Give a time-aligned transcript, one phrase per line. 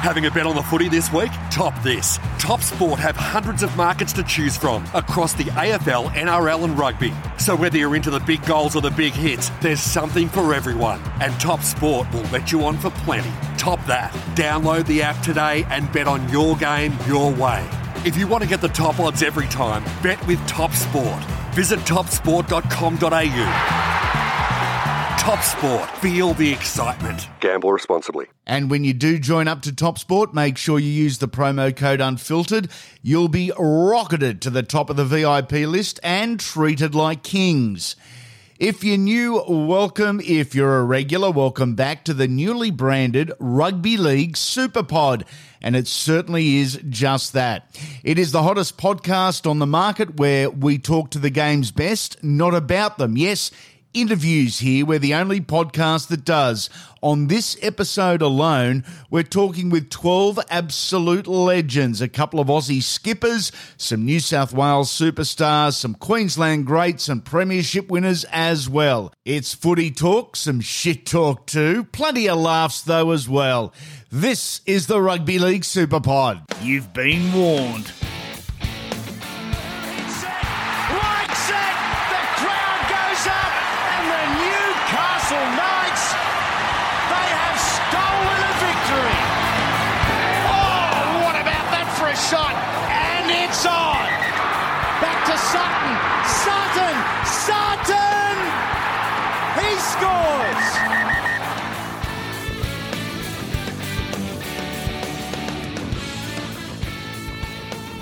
[0.00, 1.30] Having a bet on the footy this week?
[1.50, 2.18] Top this.
[2.38, 7.12] Top Sport have hundreds of markets to choose from across the AFL, NRL, and rugby.
[7.36, 11.02] So whether you're into the big goals or the big hits, there's something for everyone.
[11.20, 13.30] And Top Sport will let you on for plenty.
[13.58, 14.10] Top that.
[14.34, 17.62] Download the app today and bet on your game your way.
[18.06, 21.22] If you want to get the top odds every time, bet with Top Sport.
[21.52, 24.19] Visit topsport.com.au.
[25.20, 25.90] Top Sport.
[25.98, 27.28] Feel the excitement.
[27.40, 28.28] Gamble responsibly.
[28.46, 31.76] And when you do join up to Top Sport, make sure you use the promo
[31.76, 32.70] code Unfiltered.
[33.02, 37.96] You'll be rocketed to the top of the VIP list and treated like kings.
[38.60, 40.20] If you're new, welcome.
[40.22, 45.26] If you're a regular, welcome back to the newly branded Rugby League Superpod.
[45.62, 47.74] And it certainly is just that.
[48.04, 52.22] It is the hottest podcast on the market where we talk to the game's best,
[52.22, 53.16] not about them.
[53.16, 53.50] Yes,
[53.94, 54.86] interviews here.
[54.86, 56.70] We're the only podcast that does.
[57.02, 63.50] On this episode alone, we're talking with 12 absolute legends, a couple of Aussie skippers,
[63.76, 69.12] some New South Wales superstars, some Queensland greats, and premiership winners as well.
[69.24, 73.72] It's footy talk, some shit talk too, plenty of laughs though as well.
[74.10, 76.42] This is the Rugby League Superpod.
[76.62, 77.92] You've been warned.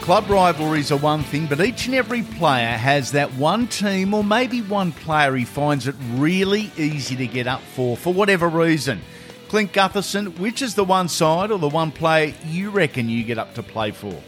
[0.09, 4.25] Club rivalries are one thing, but each and every player has that one team or
[4.25, 9.03] maybe one player he finds it really easy to get up for, for whatever reason.
[9.49, 13.37] Clint Gutherson, which is the one side or the one player you reckon you get
[13.37, 14.19] up to play for?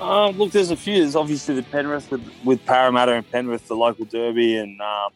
[0.00, 1.02] Um, look, there's a few.
[1.02, 5.10] There's obviously the Penrith with, with Parramatta and Penrith, the local derby, and um,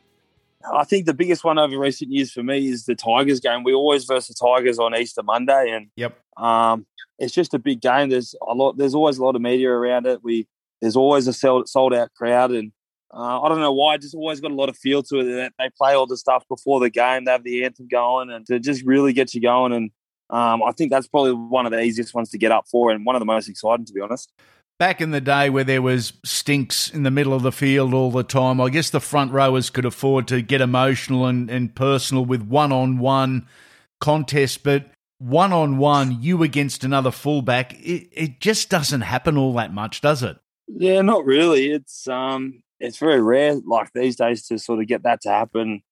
[0.71, 3.65] I think the biggest one over recent years for me is the Tigers game.
[3.65, 6.19] We always verse the Tigers on Easter Monday, and Yep.
[6.37, 6.85] um,
[7.19, 8.09] it's just a big game.
[8.09, 8.77] There's a lot.
[8.77, 10.23] There's always a lot of media around it.
[10.23, 10.47] We
[10.81, 12.73] there's always a sold, sold out crowd, and
[13.13, 13.97] uh, I don't know why.
[13.97, 15.25] Just always got a lot of feel to it.
[15.25, 17.25] That they play all the stuff before the game.
[17.25, 19.73] They have the anthem going, and to just really get you going.
[19.73, 19.91] And
[20.31, 23.07] um, I think that's probably one of the easiest ones to get up for, and
[23.07, 24.33] one of the most exciting, to be honest.
[24.81, 28.11] Back in the day where there was stinks in the middle of the field all
[28.11, 32.25] the time, I guess the front rowers could afford to get emotional and, and personal
[32.25, 33.47] with one on one
[34.01, 39.55] contests, but one on one, you against another fullback, it, it just doesn't happen all
[39.55, 40.37] that much, does it?
[40.67, 41.71] Yeah, not really.
[41.71, 45.83] It's um, it's very rare, like these days, to sort of get that to happen.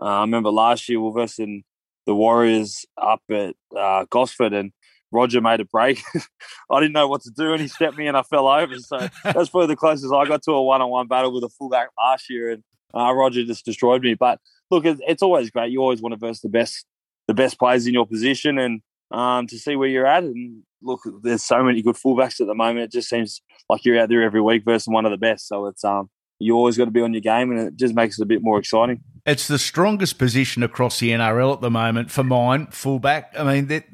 [0.00, 1.64] Uh, I remember last year we were versing
[2.06, 4.72] the Warriors up at uh, Gosford, and
[5.12, 6.02] Roger made a break.
[6.70, 8.78] I didn't know what to do, and he stepped me, and I fell over.
[8.78, 12.30] So that's probably the closest I got to a one-on-one battle with a fullback last
[12.30, 12.62] year, and
[12.94, 14.14] uh, Roger just destroyed me.
[14.14, 15.72] But look, it's, it's always great.
[15.72, 16.86] You always want to verse the best,
[17.30, 18.82] the best players in your position, and
[19.12, 20.24] um, to see where you're at.
[20.24, 22.80] And look, there's so many good fullbacks at the moment.
[22.80, 25.46] It just seems like you're out there every week versus one of the best.
[25.46, 26.10] So it's um,
[26.40, 28.42] you always got to be on your game, and it just makes it a bit
[28.42, 29.00] more exciting.
[29.24, 33.32] It's the strongest position across the NRL at the moment for mine, fullback.
[33.38, 33.84] I mean, there,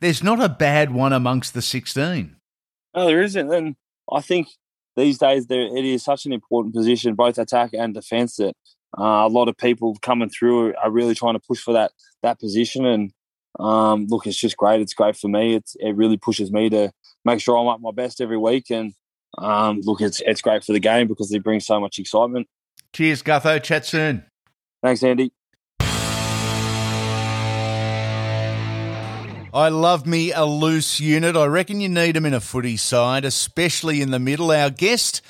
[0.00, 2.36] there's not a bad one amongst the 16.
[2.94, 3.52] No, there isn't.
[3.52, 3.74] And
[4.12, 4.46] I think
[4.94, 8.54] these days there it is such an important position, both attack and defence, that
[8.98, 11.92] uh, a lot of people coming through are really trying to push for that
[12.22, 12.84] that position.
[12.84, 13.12] And
[13.58, 14.80] um, look, it's just great.
[14.80, 15.54] It's great for me.
[15.54, 16.92] It's it really pushes me to
[17.24, 18.70] make sure I'm at my best every week.
[18.70, 18.92] And
[19.38, 22.48] um, look, it's it's great for the game because it brings so much excitement.
[22.92, 23.62] Cheers, Gutho.
[23.62, 24.24] Chat soon.
[24.82, 25.32] Thanks, Andy.
[29.52, 31.34] I love me a loose unit.
[31.34, 34.50] I reckon you need them in a footy side, especially in the middle.
[34.50, 35.22] Our guest,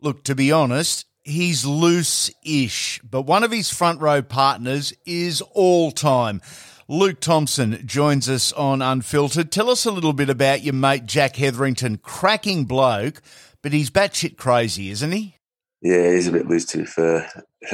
[0.00, 5.40] look, to be honest, he's loose ish, but one of his front row partners is
[5.52, 6.40] all time.
[6.88, 9.52] Luke Thompson joins us on Unfiltered.
[9.52, 11.98] Tell us a little bit about your mate Jack Hetherington.
[11.98, 13.20] Cracking bloke,
[13.62, 15.36] but he's batshit crazy, isn't he?
[15.82, 17.30] Yeah, he's a bit loose to be fair.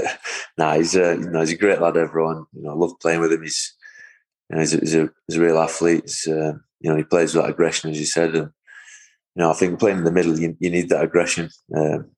[0.58, 1.96] nah, he's a you know he's a great lad.
[1.96, 3.42] Everyone, you know, I love playing with him.
[3.42, 3.74] He's
[4.50, 6.02] you know he's a, he's a, he's a real athlete.
[6.04, 8.34] He's, uh, you know, he plays with that aggression, as you said.
[8.34, 8.50] And
[9.34, 11.50] you know, I think playing in the middle, you, you need that aggression.
[11.74, 12.10] Um,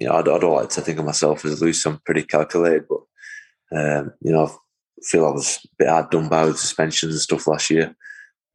[0.00, 1.84] you know, I, don't- I don't like to think of myself as loose.
[1.86, 3.00] I'm pretty calculated, but
[3.78, 4.50] um, you know, I
[5.02, 7.94] feel I was a bit hard done by with suspensions and stuff last year.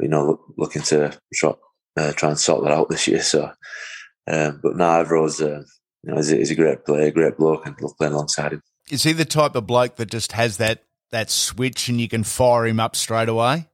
[0.02, 1.54] You know, look, looking to try,
[1.98, 3.22] uh, try and sort that out this year.
[3.22, 3.52] So,
[4.28, 5.64] um, but now everyone's uh,
[6.04, 8.64] you know he's a, he's a great player, great bloke, and love playing alongside him.
[8.90, 12.24] Is he the type of bloke that just has that that switch and you can
[12.24, 13.68] fire him up straight away?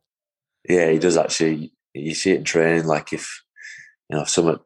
[0.68, 1.74] Yeah, he does actually.
[1.94, 2.86] You see it in training.
[2.88, 3.44] Like if
[4.10, 4.58] you know if something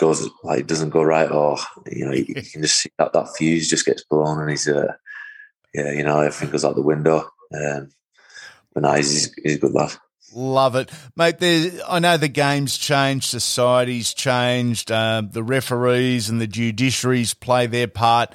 [0.00, 1.58] goes like doesn't go right, or
[1.90, 4.66] you know you, you can just see that that fuse just gets blown, and he's
[4.66, 4.94] uh,
[5.74, 7.30] yeah, you know everything goes out the window.
[7.54, 7.90] Um,
[8.72, 9.92] but no, he's, he's a good lad.
[10.32, 11.38] Love it, mate.
[11.38, 17.66] There, I know the game's changed, society's changed, uh, the referees and the judiciaries play
[17.66, 18.32] their part.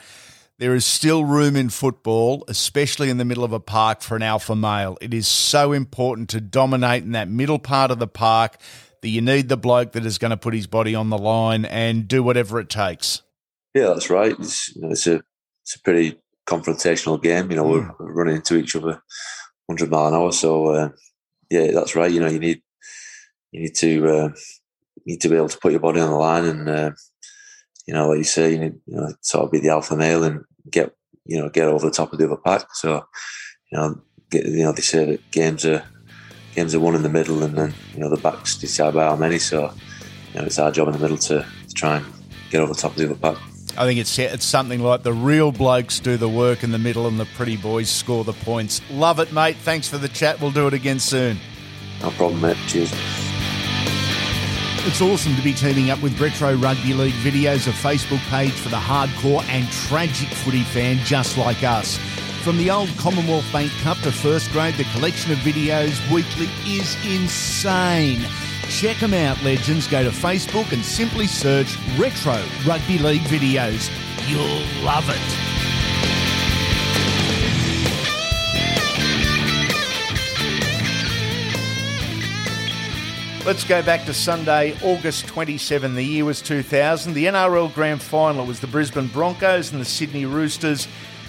[0.57, 4.23] There is still room in football, especially in the middle of a park, for an
[4.23, 4.97] alpha male.
[4.99, 8.57] It is so important to dominate in that middle part of the park
[9.05, 11.63] that you need the bloke that is going to put his body on the line
[11.65, 13.21] and do whatever it takes.
[13.75, 14.33] Yeah, that's right.
[14.39, 15.21] It's, you know, it's a
[15.61, 17.51] it's a pretty confrontational game.
[17.51, 18.03] You know, we're Hmm.
[18.03, 19.03] running into each other
[19.67, 20.31] 100 mile an hour.
[20.31, 20.89] So uh,
[21.51, 22.11] yeah, that's right.
[22.11, 22.63] You know, you need
[23.51, 24.27] you need to uh,
[24.95, 26.91] you need to be able to put your body on the line, and uh,
[27.85, 30.23] you know, like you say, you need you know sort of be the alpha male
[30.23, 32.65] and get you know get over the top of the other pack.
[32.73, 33.05] So
[33.71, 34.01] you know,
[34.31, 35.83] get, you know they say that games are
[36.55, 39.15] games are won in the middle, and then you know the backs decide by how
[39.15, 39.39] many.
[39.39, 39.71] So
[40.33, 42.05] you know, it's our job in the middle to, to try and
[42.49, 43.37] get over the top of the other pack.
[43.77, 47.07] I think it's it's something like the real blokes do the work in the middle
[47.07, 48.81] and the pretty boys score the points.
[48.89, 49.57] Love it, mate.
[49.57, 50.39] Thanks for the chat.
[50.39, 51.37] We'll do it again soon.
[52.01, 52.57] No problem, mate.
[52.67, 52.91] Cheers.
[54.87, 58.69] It's awesome to be teaming up with Retro Rugby League videos, a Facebook page for
[58.69, 61.97] the hardcore and tragic footy fan just like us.
[62.45, 66.95] From the old Commonwealth Bank Cup to first grade, the collection of videos weekly is
[67.03, 68.23] insane.
[68.69, 69.87] Check them out, legends.
[69.87, 73.89] Go to Facebook and simply search Retro Rugby League videos.
[74.29, 75.17] You'll love it.
[83.43, 85.95] Let's go back to Sunday, August 27.
[85.95, 87.15] The year was 2000.
[87.15, 90.87] The NRL Grand Final was the Brisbane Broncos and the Sydney Roosters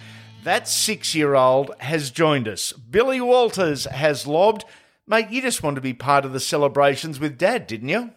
[0.45, 2.73] That six year old has joined us.
[2.73, 4.65] Billy Walters has lobbed.
[5.07, 8.11] Mate, you just wanted to be part of the celebrations with Dad, didn't you?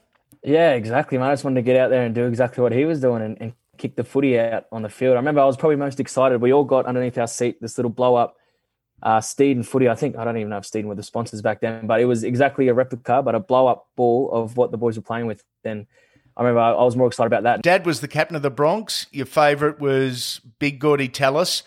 [0.43, 1.25] Yeah, exactly, mate.
[1.25, 3.37] I just wanted to get out there and do exactly what he was doing and,
[3.41, 5.13] and kick the footy out on the field.
[5.13, 6.41] I remember I was probably most excited.
[6.41, 8.37] We all got underneath our seat this little blow up
[9.03, 9.87] uh, Steeden footy.
[9.87, 12.05] I think I don't even know if Steed were the sponsors back then, but it
[12.05, 15.27] was exactly a replica, but a blow up ball of what the boys were playing
[15.27, 15.43] with.
[15.63, 15.87] Then
[16.37, 17.61] I remember I, I was more excited about that.
[17.61, 19.07] Dad was the captain of the Bronx.
[19.11, 21.63] Your favourite was Big Gordy Tallis.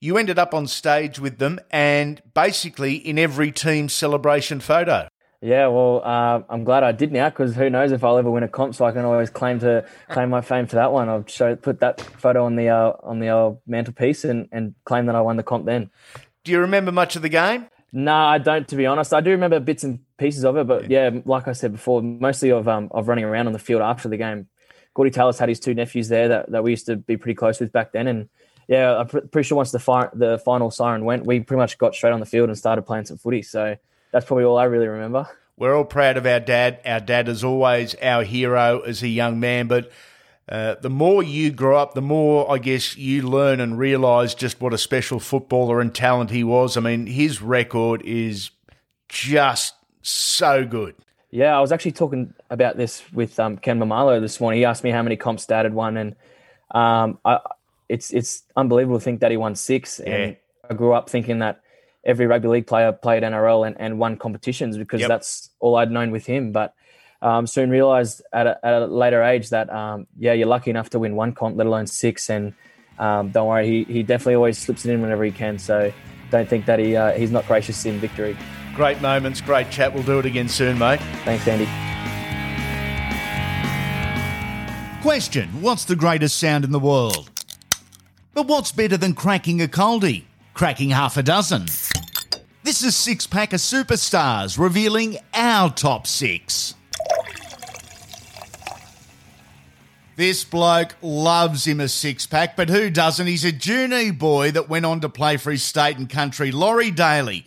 [0.00, 5.08] You ended up on stage with them and basically in every team celebration photo.
[5.40, 8.44] Yeah, well, uh, I'm glad I did now because who knows if I'll ever win
[8.44, 11.08] a comp, so I can always claim to claim my fame for that one.
[11.08, 15.06] I'll show put that photo on the uh, on the old mantelpiece and, and claim
[15.06, 15.90] that I won the comp then.
[16.44, 17.66] Do you remember much of the game?
[17.92, 18.66] No, I don't.
[18.68, 21.52] To be honest, I do remember bits and pieces of it, but yeah, like I
[21.52, 24.48] said before, mostly of um of running around on the field after the game.
[24.94, 27.60] Gordy Tallis had his two nephews there that, that we used to be pretty close
[27.60, 28.28] with back then, and
[28.68, 31.76] yeah, I'm pr- pretty sure once the fi- the final siren went, we pretty much
[31.78, 33.42] got straight on the field and started playing some footy.
[33.42, 33.76] So
[34.10, 35.28] that's probably all I really remember.
[35.56, 36.80] We're all proud of our dad.
[36.84, 39.92] Our dad is always our hero as a young man, but
[40.48, 44.60] uh, the more you grow up, the more I guess you learn and realise just
[44.60, 46.76] what a special footballer and talent he was.
[46.76, 48.50] I mean, his record is
[49.08, 50.94] just so good.
[51.30, 54.58] Yeah, I was actually talking about this with um, Ken Mamalo this morning.
[54.58, 56.16] He asked me how many comps Dad had won, and
[56.72, 57.38] um, I,
[57.88, 59.98] it's it's unbelievable to think that he won six.
[60.00, 60.36] And
[60.68, 61.62] I grew up thinking that
[62.04, 65.08] every rugby league player played NRL and, and won competitions because Yep.
[65.08, 66.52] that's all I'd known with him.
[66.52, 66.74] But
[67.22, 70.90] um, soon realised at a, at a later age that um, yeah, you're lucky enough
[70.90, 72.28] to win one comp, let alone six.
[72.28, 72.52] And
[72.98, 75.58] um, don't worry, he, he definitely always slips it in whenever he can.
[75.58, 75.92] So
[76.30, 78.36] don't think that he uh, he's not gracious in victory.
[78.74, 79.94] Great moments, great chat.
[79.94, 81.00] We'll do it again soon, mate.
[81.24, 81.68] Thanks, Andy.
[85.02, 87.30] Question What's the greatest sound in the world?
[88.34, 90.24] But what's better than cracking a coldie?
[90.54, 91.66] Cracking half a dozen.
[92.62, 96.74] This is Six Pack of Superstars revealing our top six.
[100.16, 103.26] This bloke loves him a six pack, but who doesn't?
[103.26, 106.52] He's a Junee boy that went on to play for his state and country.
[106.52, 107.46] Laurie Daley,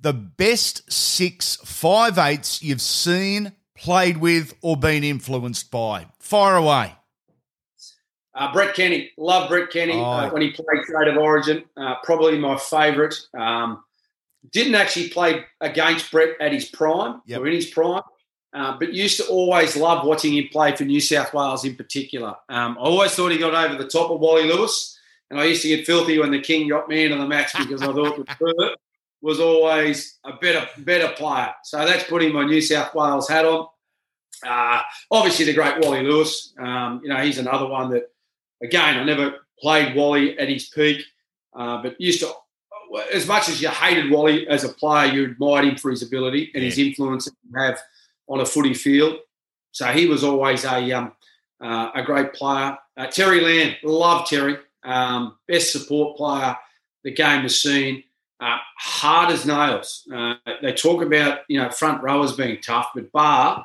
[0.00, 6.06] the best six five eights you've seen, played with, or been influenced by.
[6.20, 6.94] Fire away.
[8.36, 10.02] Uh, Brett Kenny, love Brett Kenny Oh.
[10.04, 11.64] uh, when he played State of Origin.
[11.76, 13.14] Uh, probably my favourite.
[13.36, 13.82] Um,
[14.52, 17.40] didn't actually play against Brett at his prime Yep.
[17.40, 18.02] or in his prime,
[18.54, 22.36] uh, but used to always love watching him play for New South Wales in particular.
[22.48, 24.96] Um, I always thought he got over the top of Wally Lewis,
[25.28, 27.82] and I used to get filthy when the King got man of the match because
[27.82, 28.78] I thought that Bert
[29.20, 31.52] was always a better better player.
[31.64, 33.66] So that's putting my New South Wales hat on.
[34.46, 36.54] Uh, obviously, the great Wally Lewis.
[36.58, 38.12] Um, you know, he's another one that,
[38.62, 41.04] again, I never played Wally at his peak,
[41.54, 42.32] uh, but used to.
[43.12, 46.52] As much as you hated Wally as a player, you admired him for his ability
[46.54, 47.80] and his influence that have
[48.28, 49.18] on a footy field.
[49.72, 51.12] So he was always a um,
[51.60, 52.78] uh, a great player.
[52.96, 54.56] Uh, Terry Lamb, love Terry.
[54.84, 56.56] Um, best support player
[57.02, 58.04] the game has seen.
[58.40, 60.06] Uh, hard as nails.
[60.12, 63.64] Uh, they talk about you know front rowers being tough, but Bar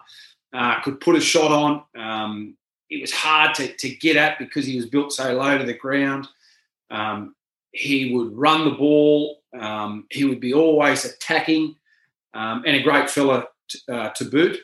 [0.53, 1.83] uh, could put a shot on.
[1.95, 2.55] Um,
[2.89, 5.73] it was hard to, to get at because he was built so low to the
[5.73, 6.27] ground.
[6.89, 7.35] Um,
[7.71, 9.41] he would run the ball.
[9.59, 11.75] Um, he would be always attacking,
[12.33, 13.47] um, and a great fella
[13.87, 14.57] uh, to boot.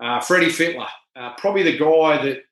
[0.00, 2.42] Uh, Freddie Fittler, uh, probably the guy that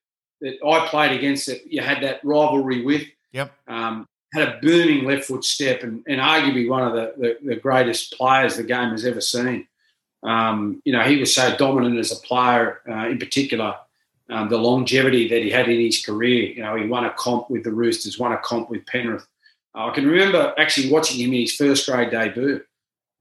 [0.40, 3.06] that I played against that you had that rivalry with.
[3.32, 3.52] Yep.
[3.66, 7.56] Um, had a booming left foot step and, and arguably one of the, the, the
[7.56, 9.66] greatest players the game has ever seen.
[10.24, 13.76] Um, you know, he was so dominant as a player, uh, in particular,
[14.30, 16.50] um, the longevity that he had in his career.
[16.50, 19.26] You know, he won a comp with the Roosters, won a comp with Penrith.
[19.74, 22.64] Uh, I can remember actually watching him in his first grade debut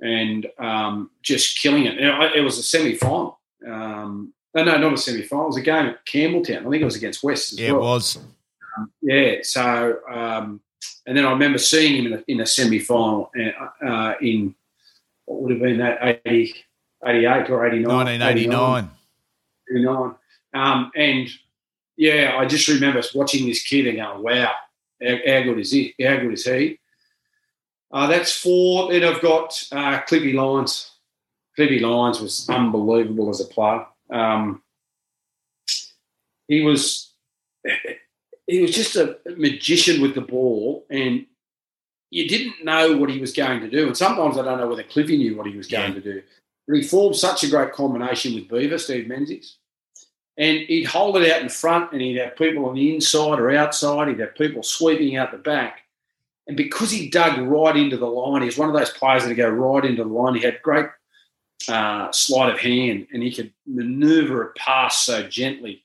[0.04, 1.98] and um, just killing it.
[1.98, 3.40] It was a semi final.
[3.66, 5.46] Um, no, no, not a semi final.
[5.46, 6.60] It was a game at Campbelltown.
[6.68, 7.82] I think it was against West as Yeah, it well.
[7.82, 8.20] was.
[9.02, 9.36] Yeah.
[9.44, 10.62] So, um,
[11.08, 13.32] and then I remember seeing him in a, in a semi final
[13.86, 14.54] uh, in
[15.26, 16.54] what would have been that 80,
[17.06, 17.96] 88 or 89.
[17.96, 18.90] 1989.
[19.72, 20.16] 89.
[20.54, 21.30] Um, and
[21.96, 24.52] yeah, I just remember watching this kid and going, wow,
[25.02, 25.96] how, how good is he?
[26.02, 26.80] How good is he?
[27.94, 28.92] Uh, that's four.
[28.92, 30.92] Then I've got uh, Cliffy Lyons.
[31.56, 33.86] Cliffy Lyons was unbelievable as a player.
[34.12, 34.64] Um,
[36.48, 37.14] he was
[38.48, 41.26] he was just a magician with the ball, and
[42.10, 43.88] you didn't know what he was going to do.
[43.88, 46.00] And sometimes I don't know whether Cliffy knew what he was going Yeah.
[46.00, 46.24] to do.
[46.68, 49.58] But he formed such a great combination with Beaver, Steve Menzies.
[50.38, 53.52] And he'd hold it out in front, and he'd have people on the inside or
[53.52, 54.08] outside.
[54.08, 55.83] He'd have people sweeping out the back.
[56.48, 59.34] And because he dug right into the line, he was one of those players that
[59.36, 60.36] go right into the line.
[60.36, 60.88] He had great
[61.70, 65.84] uh, sleight of hand, and he could manoeuvre a pass so gently.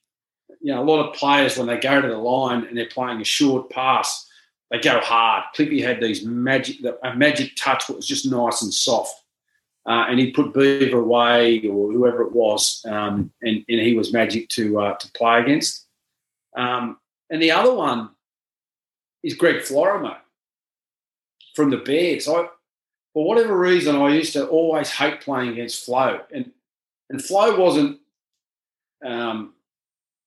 [0.61, 3.21] You know, a lot of players when they go to the line and they're playing
[3.21, 4.29] a short pass,
[4.71, 5.45] they go hard.
[5.55, 9.23] Cliffy had these magic, a magic touch that was just nice and soft.
[9.87, 14.13] Uh, and he put Beaver away or whoever it was, um, and, and he was
[14.13, 15.87] magic to uh, to play against.
[16.57, 16.99] Um,
[17.31, 18.11] and the other one
[19.23, 20.17] is Greg Florimo
[21.59, 22.29] from the Bears.
[22.29, 22.47] I,
[23.13, 26.53] for whatever reason, I used to always hate playing against Flo, and
[27.11, 27.99] and Flo wasn't
[29.05, 29.55] um,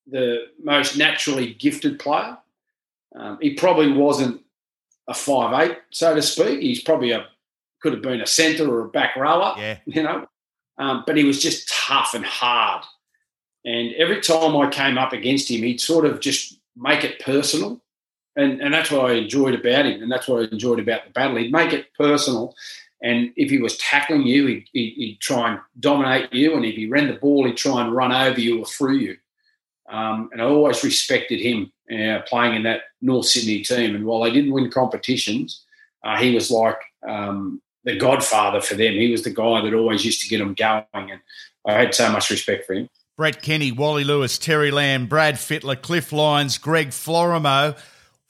[0.05, 2.37] the most naturally gifted player.
[3.15, 4.41] Um, he probably wasn't
[5.07, 6.59] a five eight, so to speak.
[6.59, 7.27] He's probably a
[7.81, 9.77] could have been a centre or a back rower, Yeah.
[9.85, 10.27] you know.
[10.77, 12.83] Um, but he was just tough and hard.
[13.63, 17.80] And every time I came up against him, he'd sort of just make it personal.
[18.35, 20.01] And, and that's what I enjoyed about him.
[20.01, 21.37] And that's what I enjoyed about the battle.
[21.37, 22.55] He'd make it personal.
[23.01, 26.55] And if he was tackling you, he'd, he'd, try and dominate you.
[26.55, 29.17] And if he ran the ball, he'd try and run over you or through you.
[29.89, 33.95] Um, and I always respected him uh, playing in that North Sydney team.
[33.95, 35.65] And while they didn't win competitions,
[36.03, 38.93] uh, he was like um, the godfather for them.
[38.93, 40.85] He was the guy that always used to get them going.
[40.93, 41.19] And
[41.65, 42.89] I had so much respect for him.
[43.17, 47.77] Brett Kenny, Wally Lewis, Terry Lamb, Brad Fittler, Cliff Lyons, Greg Florimo.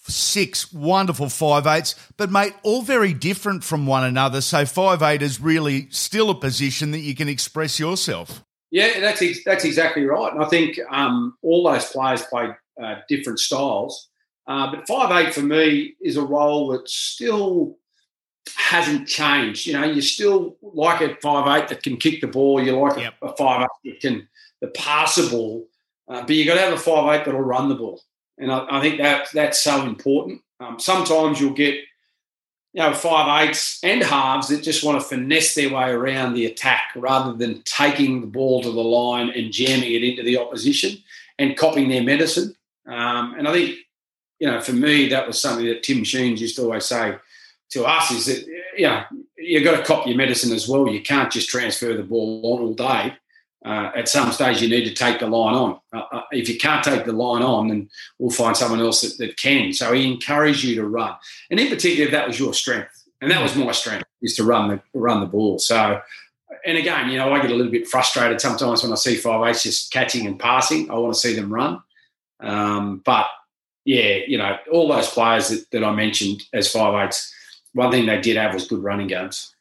[0.08, 4.42] Six wonderful five eights, but mate, all very different from one another.
[4.42, 8.44] So five eight is really still a position that you can express yourself.
[8.72, 10.34] Yeah, that's ex- that's exactly right.
[10.34, 14.08] And I think um, all those players played uh, different styles.
[14.48, 17.78] Uh, but five eight for me is a role that still
[18.56, 19.68] hasn't changed.
[19.68, 22.62] You know, you still like a five eight that can kick the ball.
[22.64, 23.14] You like Yep.
[23.22, 24.28] a, a five eight that can
[24.62, 25.68] the pass the ball,
[26.08, 28.02] uh, but you got to have a five eight that'll run the ball.
[28.42, 30.42] And I, I think that that's so important.
[30.60, 31.80] Um, sometimes you'll get
[32.74, 36.46] you know, five eights and halves that just want to finesse their way around the
[36.46, 40.98] attack rather than taking the ball to the line and jamming it into the opposition
[41.38, 42.56] and copying their medicine.
[42.88, 43.76] Um, and I think,
[44.40, 47.16] you know, for me, that was something that Tim Sheens used to always say
[47.72, 49.04] to us is that, you know,
[49.38, 50.88] you've got to cop your medicine as well.
[50.88, 53.14] You can't just transfer the ball on all day.
[53.64, 55.80] Uh, at some stage, you need to take the line on.
[55.94, 57.88] Uh, uh, if you can't take the line on, then
[58.18, 59.72] we'll find someone else that, that can.
[59.72, 61.16] So he encouraged you to run,
[61.52, 64.70] and in particular, that was your strength, and that was my strength is to run
[64.70, 65.60] the run the ball.
[65.60, 66.02] So,
[66.66, 69.48] and again, you know, I get a little bit frustrated sometimes when I see five
[69.48, 70.90] eights just catching and passing.
[70.90, 71.84] I want to see them run,
[72.40, 73.28] um, but
[73.86, 77.32] yeah, you know, all those players that, that I mentioned as five eights,
[77.74, 79.54] one thing they did have was good running games.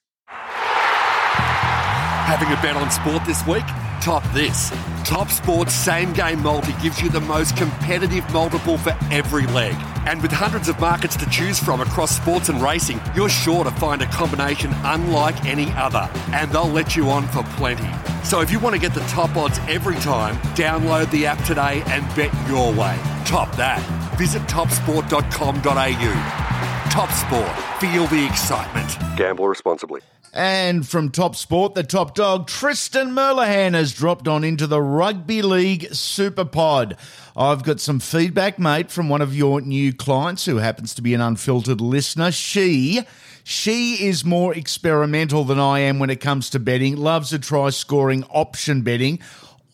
[2.27, 3.65] Having a bet on sport this week?
[4.01, 4.71] Top this.
[5.05, 9.75] Top Sports Same Game Multi gives you the most competitive multiple for every leg.
[10.07, 13.71] And with hundreds of markets to choose from across sports and racing, you're sure to
[13.73, 16.09] find a combination unlike any other.
[16.33, 17.91] And they'll let you on for plenty.
[18.25, 21.83] So if you want to get the top odds every time, download the app today
[21.87, 22.99] and bet your way.
[23.27, 23.83] Top that.
[24.17, 26.91] Visit topsport.com.au.
[26.91, 27.81] Top Sport.
[27.81, 28.97] Feel the excitement.
[29.19, 30.01] Gamble responsibly.
[30.33, 35.43] And from Top Sport, the top dog, Tristan Merlehan, has dropped on into the Rugby
[35.43, 36.97] League Super Pod.
[37.37, 41.15] I've got some feedback, mate, from one of your new clients who happens to be
[41.15, 42.31] an unfiltered listener.
[42.31, 43.01] She.
[43.43, 47.71] She is more experimental than I am when it comes to betting, loves to try
[47.71, 49.19] scoring option betting.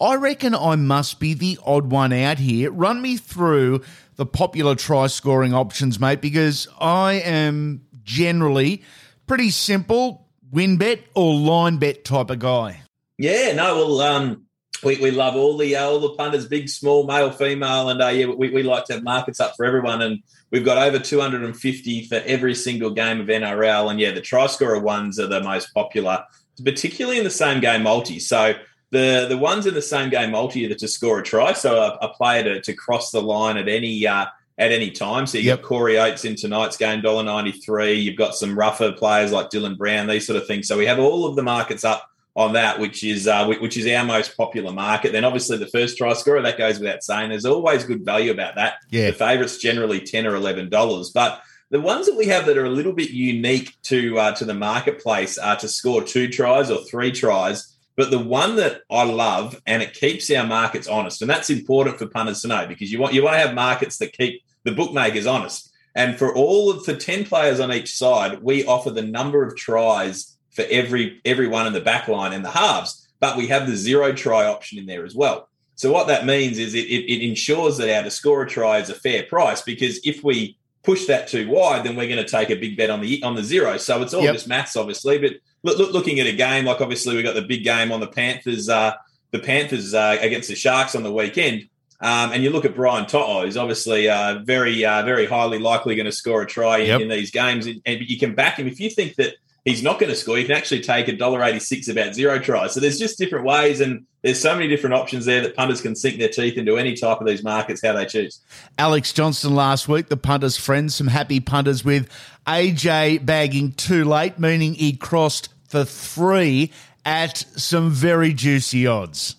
[0.00, 2.70] I reckon I must be the odd one out here.
[2.70, 3.82] Run me through
[4.14, 8.82] the popular try scoring options, mate, because I am generally
[9.26, 12.82] pretty simple win bet or line bet type of guy?
[13.18, 14.46] Yeah, no, well, um,
[14.82, 18.08] we, we love all the uh, all the punters, big, small, male, female, and uh,
[18.08, 22.06] yeah, we, we like to have markets up for everyone, and we've got over 250
[22.06, 25.72] for every single game of NRL, and yeah, the try scorer ones are the most
[25.72, 26.24] popular,
[26.62, 28.18] particularly in the same game multi.
[28.18, 28.54] So
[28.90, 32.06] the the ones in the same game multi are to score a try, so a,
[32.06, 34.26] a player to, to cross the line at any uh,
[34.58, 35.26] at any time.
[35.26, 35.60] So you yep.
[35.60, 37.94] got Corey Oates in tonight's game, dollar ninety three.
[37.94, 40.66] You've got some rougher players like Dylan Brown, these sort of things.
[40.68, 43.86] So we have all of the markets up on that, which is uh, which is
[43.86, 45.12] our most popular market.
[45.12, 47.30] Then obviously the first try scorer that goes without saying.
[47.30, 48.74] There's always good value about that.
[48.90, 49.10] Yeah.
[49.10, 52.64] The favourites generally ten or eleven dollars, but the ones that we have that are
[52.64, 56.84] a little bit unique to uh, to the marketplace are to score two tries or
[56.84, 57.72] three tries.
[57.96, 61.98] But the one that I love and it keeps our markets honest, and that's important
[61.98, 64.72] for punters to know because you want you want to have markets that keep the
[64.72, 65.72] bookmakers honest.
[65.94, 69.56] And for all of the 10 players on each side, we offer the number of
[69.56, 73.76] tries for every everyone in the back line and the halves, but we have the
[73.76, 75.48] zero try option in there as well.
[75.76, 78.78] So what that means is it, it, it ensures that our to score a try
[78.78, 82.28] is a fair price because if we push that too wide, then we're going to
[82.30, 83.76] take a big bet on the on the zero.
[83.76, 84.34] So it's all yep.
[84.34, 85.18] just maths, obviously.
[85.18, 88.00] But look, look, looking at a game like obviously we got the big game on
[88.00, 88.94] the Panthers, uh,
[89.30, 91.68] the Panthers uh, against the Sharks on the weekend.
[92.00, 95.96] Um, and you look at Brian To'o, who's obviously uh, very, uh, very highly likely
[95.96, 97.00] going to score a try in, yep.
[97.00, 97.66] in these games.
[97.66, 100.38] And, and, you can back him if you think that he's not going to score.
[100.38, 102.74] You can actually take a dollar eighty-six about zero tries.
[102.74, 105.96] So there's just different ways, and there's so many different options there that punters can
[105.96, 108.40] sink their teeth into any type of these markets how they choose.
[108.78, 112.08] Alex Johnston last week, the punters' friends, some happy punters with
[112.46, 116.70] AJ bagging too late, meaning he crossed for three
[117.04, 119.36] at some very juicy odds.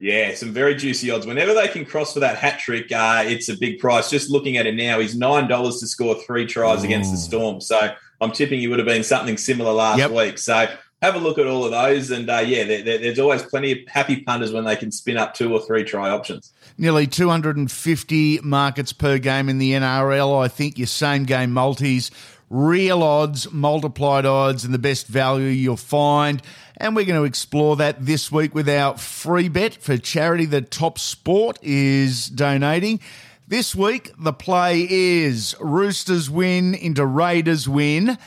[0.00, 1.26] Yeah, some very juicy odds.
[1.26, 4.08] Whenever they can cross for that hat trick, uh, it's a big price.
[4.08, 6.86] Just looking at it now, he's nine dollars to score three tries Ooh.
[6.86, 7.60] against the Storm.
[7.60, 10.10] So I'm tipping he would have been something similar last yep.
[10.10, 10.38] week.
[10.38, 10.66] So
[11.02, 13.72] have a look at all of those, and uh, yeah, there, there, there's always plenty
[13.72, 16.52] of happy punters when they can spin up two or three try options.
[16.78, 20.42] Nearly 250 markets per game in the NRL.
[20.42, 22.10] I think your same game multis,
[22.50, 26.42] real odds, multiplied odds, and the best value you'll find.
[26.76, 30.70] And we're going to explore that this week with our free bet for charity that
[30.70, 33.00] Top Sport is donating.
[33.46, 38.18] This week, the play is Roosters win into Raiders win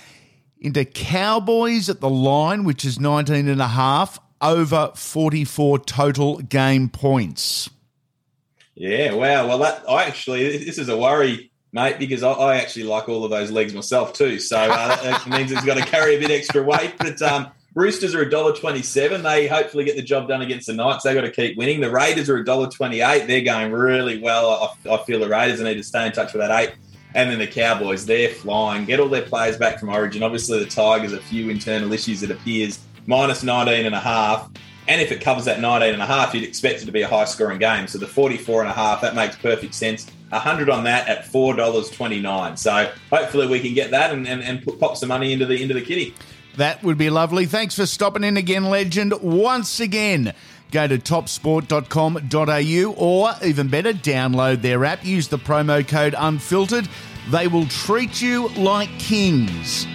[0.60, 6.90] into Cowboys at the line, which is 19 and a half, over 44 total game
[6.90, 7.70] points.
[8.76, 9.48] Yeah, wow.
[9.48, 13.26] Well, that I actually, this is a worry, mate, because I, I actually like all
[13.26, 14.40] of those legs myself too.
[14.40, 16.94] So uh, that means it's got to carry a bit extra weight.
[16.98, 19.24] But um, Roosters are $1.27.
[19.24, 21.04] They hopefully get the job done against the Knights.
[21.04, 21.82] They've got to keep winning.
[21.82, 23.28] The Raiders are $1.28.
[23.28, 24.76] They're going really well.
[24.86, 26.76] I, I feel the Raiders need to stay in touch with that eight.
[27.16, 28.86] And then the Cowboys, they're flying.
[28.86, 30.24] Get all their players back from Origin.
[30.24, 34.50] Obviously, the Tigers, a few internal issues, it appears, minus 19 and a half.
[34.88, 37.08] And if it covers that 19 and a half, you'd expect it to be a
[37.08, 37.88] high scoring game.
[37.88, 40.08] So the 44 and a half, that makes perfect sense.
[40.34, 42.58] 100 on that at $4.29.
[42.58, 45.62] So hopefully we can get that and, and, and put, pop some money into the
[45.62, 46.14] into the kitty.
[46.58, 47.46] That would be lovely.
[47.46, 49.14] Thanks for stopping in again, legend.
[49.22, 50.34] Once again,
[50.72, 55.04] go to topsport.com.au or even better, download their app.
[55.06, 56.88] Use the promo code unfiltered.
[57.32, 59.88] They will treat you like kings.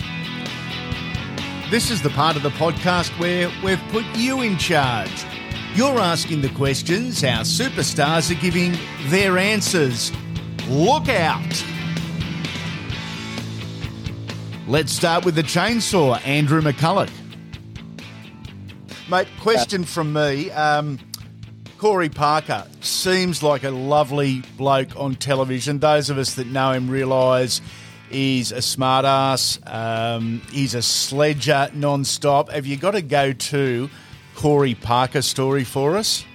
[1.71, 5.27] This is the part of the podcast where we've put you in charge.
[5.75, 8.75] You're asking the questions, our superstars are giving
[9.11, 10.11] their answers.
[10.69, 11.65] Look out!
[14.67, 17.11] Let's start with the chainsaw, Andrew McCullough.
[19.09, 20.51] Mate, question from me.
[20.51, 20.99] Um,
[21.79, 25.79] Corey Parker seems like a lovely bloke on television.
[25.79, 27.63] Those of us that know him realise
[28.11, 29.59] he's a smartass.
[29.73, 32.51] Um, he's a sledger non-stop.
[32.51, 33.89] Have you got to go to
[34.35, 36.27] Corey Parker story for us?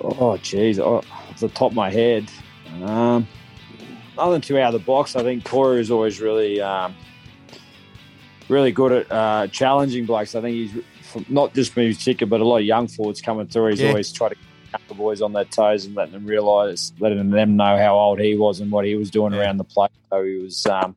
[0.00, 2.30] Oh, geez, oh, off the top of my head,
[2.82, 3.26] um,
[4.16, 5.16] nothing too out of the box.
[5.16, 6.94] I think Corey is always really, um,
[8.48, 10.34] really good at uh, challenging blokes.
[10.34, 10.84] I think he's
[11.28, 13.70] not just me particular, but a lot of young forwards coming through.
[13.70, 13.88] He's Yeah.
[13.88, 17.56] always trying to keep the boys on their toes and letting them realise, letting them
[17.56, 19.40] know how old he was and what he was doing Yeah.
[19.40, 19.88] around the play.
[20.12, 20.64] So he was.
[20.66, 20.96] Um,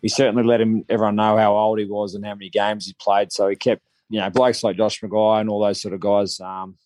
[0.00, 2.94] he certainly let him everyone know how old he was and how many games he
[3.00, 3.30] played.
[3.30, 6.40] So he kept, you know, blokes like Josh McGuire and all those sort of guys,
[6.40, 6.76] um,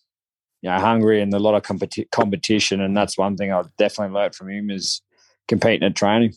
[0.61, 2.81] you know, hungry and a lot of competi- competition.
[2.81, 5.01] And that's one thing I've definitely learnt from him is
[5.47, 6.33] competing at training.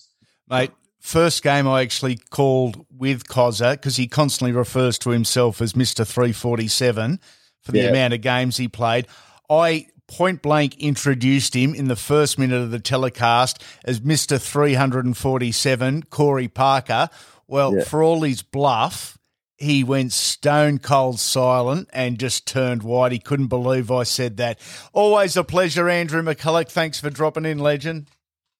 [0.49, 5.73] Mate, first game I actually called with Cozza because he constantly refers to himself as
[5.73, 6.07] Mr.
[6.07, 7.21] 347
[7.63, 7.85] for the Yeah.
[7.91, 9.07] amount of games he played.
[9.49, 14.41] I point blank introduced him in the first minute of the telecast as Mr.
[14.41, 17.09] 347, Corey Parker.
[17.47, 17.85] Well, Yeah.
[17.85, 19.19] for all his bluff,
[19.61, 23.13] he went stone cold silent and just turned white.
[23.13, 24.59] He couldn't believe I said that.
[24.93, 26.69] Always a pleasure, Andrew McCullough.
[26.69, 28.09] Thanks for dropping in, legend.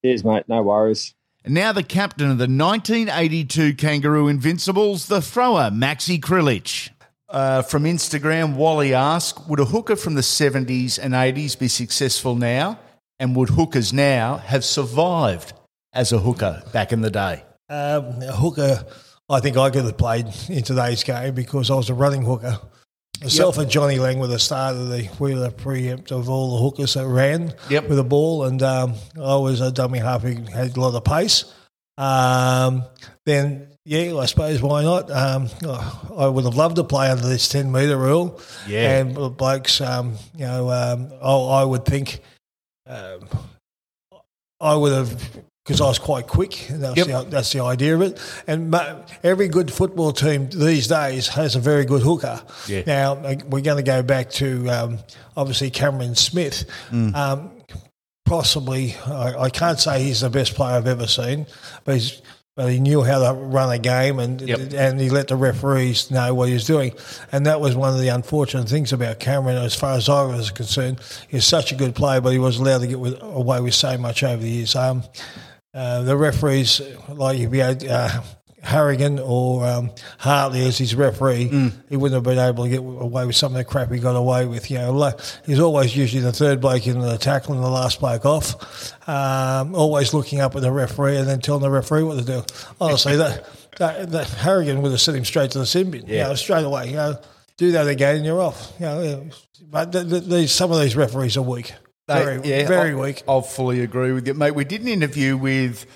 [0.05, 0.45] Cheers, mate.
[0.47, 1.15] No worries.
[1.45, 6.91] And now the captain of the 1982 Kangaroo Invincibles, the thrower, Maxi Krilich.
[7.31, 12.35] Uh, from Instagram, Wally asked, would a hooker from the 70s and 80s be successful
[12.35, 12.79] now?
[13.19, 15.53] And would hookers now have survived
[15.93, 17.45] as a hooker back in the day?
[17.69, 18.85] Um, a hooker,
[19.31, 22.59] I think I could have played in today's game because I was a running hooker.
[23.23, 26.57] Myself and Johnny Lang were the start of the we were the preempt of all
[26.57, 27.89] the hookers that ran Yep.
[27.89, 31.05] with the ball, and um, I was a dummy half who had a lot of
[31.05, 31.45] pace.
[31.99, 32.85] Um,
[33.27, 35.11] then, yeah, I suppose why not?
[35.11, 35.49] Um,
[36.17, 38.41] I would have loved to play under this ten metre rule.
[38.67, 39.01] Yeah.
[39.01, 42.21] and the blokes, um, you know, um, I, I would think
[42.87, 43.21] um,
[44.61, 46.67] I would have because I was quite quick.
[46.71, 47.07] That's, Yep.
[47.07, 48.19] the, that's the idea of it.
[48.47, 48.75] And
[49.23, 52.43] every good football team these days has a very good hooker.
[52.67, 52.83] Yeah.
[52.87, 54.99] Now uh, we're going to go back to um,
[55.37, 56.65] obviously Cameron Smith.
[56.91, 57.15] Mm.
[57.15, 57.51] Um,
[58.25, 61.47] possibly, I, I can't say he's the best player I've ever seen,
[61.85, 62.23] but he's.
[62.57, 64.73] But he knew how to run a game, and Yep.
[64.75, 66.93] and he let the referees know what he was doing,
[67.31, 70.51] and that was one of the unfortunate things about Cameron, as far as I was
[70.51, 70.99] concerned.
[71.29, 73.97] He's such a good player, but he was allowed to get with, away with so
[73.97, 74.75] much over the years.
[74.77, 75.05] Um,
[75.75, 78.23] uh, the referees, like if you had uh,
[78.63, 81.45] Harrigan or um, Hartley as his referee,
[81.89, 84.17] he wouldn't have been able to get away with some of the crap he got
[84.17, 84.71] away with.
[84.71, 88.01] You know, like, he's always usually the third bloke in the tackle and the last
[88.01, 88.93] bloke off.
[89.09, 92.43] Um, always looking up at the referee and then telling the referee what to do.
[92.81, 96.05] Honestly, that, that, that Harrigan would have sent him straight to the sin bin.
[96.07, 96.25] Yeah.
[96.25, 96.89] You know, straight away.
[96.89, 97.19] You know,
[97.57, 98.73] do that again and you're off.
[98.79, 99.31] You know,
[99.71, 101.73] but th- th- these, some of these referees are weak.
[102.19, 103.23] Very, They- very I'll, weak.
[103.29, 104.55] I'll fully agree with you, mate.
[104.55, 105.87] We did an interview with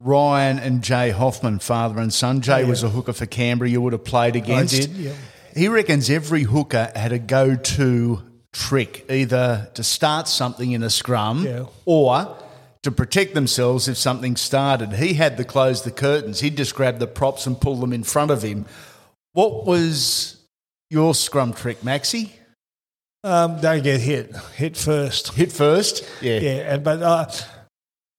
[0.00, 2.40] Ryan and Jay Hoffman, father and son.
[2.40, 2.68] Jay Yeah.
[2.68, 3.70] was a hooker for Canberra.
[3.70, 4.74] You would have played I against.
[4.74, 5.12] did, yeah.
[5.54, 11.44] He reckons every hooker had a go-to trick, either to start something in a scrum
[11.44, 11.64] Yeah.
[11.84, 12.36] or
[12.82, 14.94] to protect themselves if something started.
[14.94, 16.40] He had to close the curtains.
[16.40, 18.64] He'd just grab the props and pull them in front of him.
[19.34, 20.36] What was
[20.90, 22.30] your scrum trick, Maxi?
[23.24, 24.34] Um, don't get hit.
[24.56, 25.32] Hit first.
[25.34, 26.04] Hit first?
[26.20, 26.38] Yeah.
[26.40, 27.26] Yeah, and, but uh,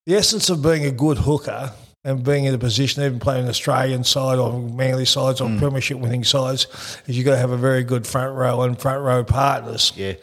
[0.05, 1.73] the essence of being a good hooker
[2.05, 5.55] and being in a position, even playing Australian side or Manly sides Mm.
[5.55, 6.67] or Premiership winning sides,
[7.07, 9.91] is you've got to have a very good front row and front row partners.
[9.95, 10.13] Yeah.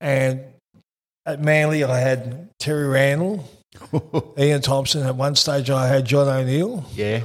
[0.00, 0.40] And
[1.26, 3.48] at Manly, I had Terry Randall,
[4.38, 5.02] Ian Thompson.
[5.06, 6.84] At one stage, I had John O'Neill.
[6.94, 7.24] Yeah.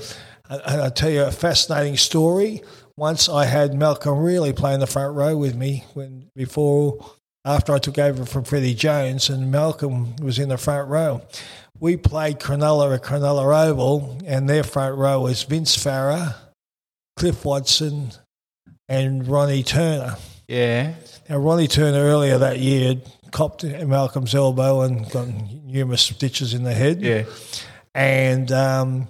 [0.49, 2.61] And I'll tell you a fascinating story.
[2.99, 7.13] Once I had Malcolm Reilly playing the front row with me when before
[7.45, 11.21] after I took over from Freddie Jones and Malcolm was in the front row.
[11.79, 16.35] We played Cronulla at Cronulla Oval and their front row was Vince Farah,
[17.15, 18.11] Cliff Watson
[18.89, 20.17] and Ronnie Turner.
[20.49, 20.95] Yeah.
[21.29, 22.95] Now Ronnie Turner earlier that year
[23.31, 25.25] copped Malcolm's elbow and got
[25.63, 27.01] numerous stitches in the head.
[27.01, 27.23] Yeah.
[27.95, 29.07] And um,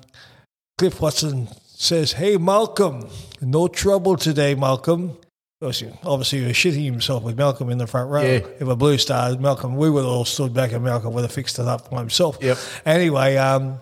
[0.77, 1.47] Cliff Watson
[1.79, 3.09] says, Hey, Malcolm,
[3.41, 5.17] no trouble today, Malcolm.
[5.61, 8.21] Obviously, obviously he was shitting himself with Malcolm in the front row.
[8.21, 8.39] Yeah.
[8.59, 11.31] If a blue star, Malcolm, we would have all stood back and Malcolm would have
[11.31, 12.37] fixed it up by himself.
[12.41, 12.57] Yep.
[12.85, 13.79] Anyway, um,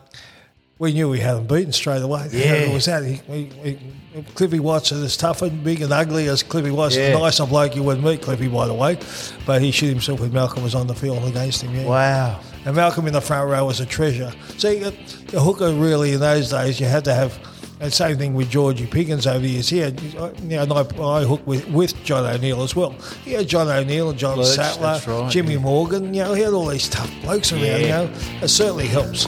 [0.79, 2.29] we knew we had him beaten straight away.
[2.31, 2.53] Yeah.
[2.53, 3.03] It was that.
[3.03, 7.01] He, he, he, Cliffy Watson is tough and big and ugly as Cliffy Watson.
[7.01, 7.17] Yeah.
[7.17, 8.97] Nice a bloke you wouldn't meet Cliffy, by the way.
[9.45, 11.75] But he shit himself when Malcolm was on the field against him.
[11.75, 11.85] Yeah.
[11.85, 12.39] Wow.
[12.65, 14.31] And Malcolm in the front row was a treasure.
[14.57, 17.39] See, the hooker really in those days, you had to have.
[17.79, 19.69] And same thing with Georgie Piggins over the years.
[19.69, 22.95] He had, you know, and I, I hooked with, with John O'Neill as well.
[23.23, 25.59] He had John O'Neill and John Lurch, Sattler, right, Jimmy yeah.
[25.59, 26.13] Morgan.
[26.13, 27.61] You know, he had all these tough blokes around.
[27.61, 27.77] Yeah.
[27.77, 29.27] You know, it certainly helps.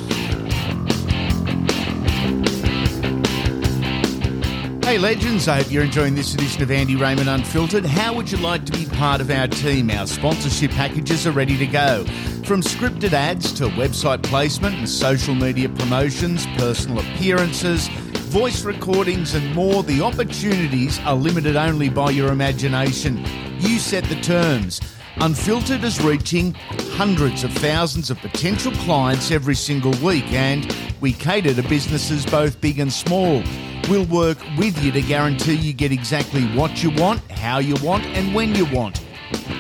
[4.90, 7.86] Hey legends, I hope you're enjoying this edition of Andy Raymond Unfiltered.
[7.86, 9.92] How would you like to be part of our team?
[9.92, 12.06] Our sponsorship packages are ready to go.
[12.44, 17.88] From scripted ads to website placement and social media promotions, personal appearances,
[18.30, 23.18] voice recordings, and more, the opportunities are limited only by your imagination.
[23.58, 24.80] You set the terms.
[25.18, 26.54] Unfiltered is reaching
[26.94, 32.62] hundreds of thousands of potential clients every single week, and we cater to businesses both
[32.62, 33.42] big and small.
[33.90, 38.06] We'll work with you to guarantee you get exactly what you want, how you want,
[38.06, 39.04] and when you want.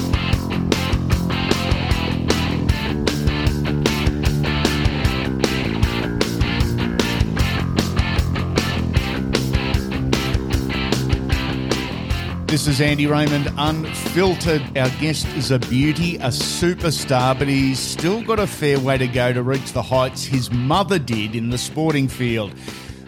[12.53, 14.61] This is Andy Raymond Unfiltered.
[14.77, 19.07] Our guest is a beauty, a superstar, but he's still got a fair way to
[19.07, 22.53] go to reach the heights his mother did in the sporting field.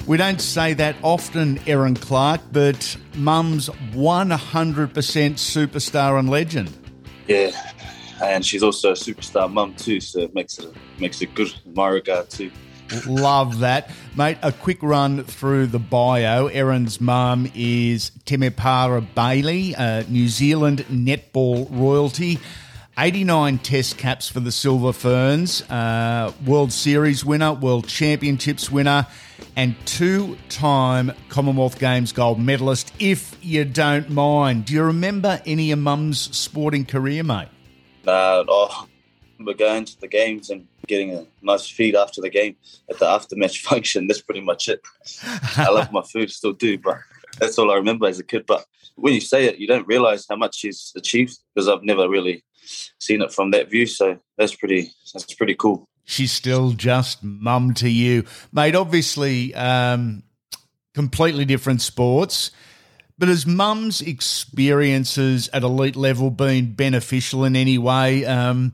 [0.08, 6.76] We don't say that often, Erin Clark, but mum's 100% superstar and legend.
[7.28, 7.52] Yeah,
[8.24, 11.76] and she's also a superstar mum too, so it makes it makes it good in
[11.76, 12.50] my regard too.
[13.08, 13.90] Love that.
[14.16, 16.48] Mate, a quick run through the bio.
[16.48, 22.40] Erin's mum is Temepara Bailey, uh, New Zealand netball royalty.
[22.98, 29.06] 89 test caps for the Silver Ferns, uh, World Series winner, World Championships winner,
[29.58, 34.66] and two time Commonwealth Games gold medalist, if you don't mind.
[34.66, 37.50] Do you remember any of mum's sporting career, mate?
[38.06, 38.88] Nah, oh,
[39.40, 42.56] we're going to the games and getting a nice feed after the game
[42.90, 44.08] at the after-match function.
[44.08, 44.82] That's pretty much it.
[45.58, 46.98] I love my food, still do, but
[47.40, 48.46] that's all I remember as a kid.
[48.46, 52.08] But when you say it, you don't realize how much she's achieved because I've never
[52.10, 52.44] really
[53.00, 53.86] seen it from that view.
[53.86, 55.88] So that's pretty that's pretty cool.
[56.06, 58.76] she's still just mum to you, mate.
[58.76, 60.24] Obviously, um,
[60.94, 62.52] completely different sports.
[63.18, 68.26] But has mum's experiences at elite level been beneficial in any way?
[68.26, 68.74] Um,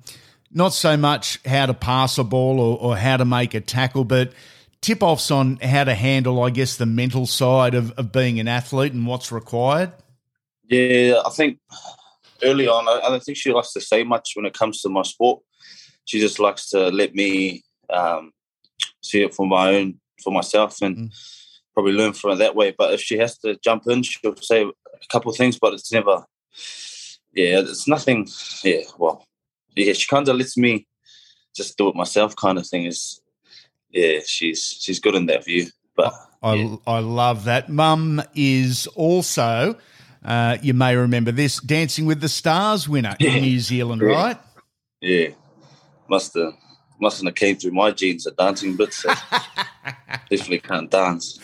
[0.54, 4.04] not so much how to pass a ball or, or how to make a tackle,
[4.04, 4.34] but
[4.82, 8.48] tip offs on how to handle, I guess, the mental side of, of being an
[8.48, 9.94] athlete and what's required.
[10.68, 11.60] Yeah, I think
[12.44, 14.90] early on, I, I don't think she likes to say much when it comes to
[14.90, 15.42] my sport.
[16.06, 18.32] She just likes to let me um,
[19.02, 21.14] see it for my own, for myself, and
[21.74, 22.74] probably learn from it that way.
[22.78, 25.92] But if she has to jump in, she'll say a couple of things, but it's
[25.92, 26.26] never,
[27.34, 28.28] yeah, it's nothing.
[28.64, 29.26] Yeah, well,
[29.75, 30.88] yeah, she kind of lets me
[31.55, 32.86] just do it myself, kind of thing.
[32.86, 33.21] Is
[33.89, 35.67] yeah, she's she's good in that view.
[35.95, 37.69] But I, I love that.
[37.69, 39.75] Mum is also,
[40.23, 44.07] uh, you may remember this, Dancing with the Stars winner in New Zealand, Yeah.
[44.13, 44.38] right?
[45.01, 45.27] yeah,
[46.10, 46.53] must have
[46.99, 49.10] mustn't have came through my genes at dancing, but so
[50.29, 51.39] definitely can't dance.